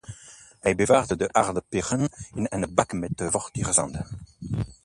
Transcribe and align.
Hij 0.59 0.75
bewaarde 0.75 1.15
de 1.15 1.33
aardperen 1.33 2.09
in 2.33 2.47
een 2.49 2.73
bak 2.73 2.91
met 2.93 3.21
vochtig 3.29 3.73
zand. 3.73 4.01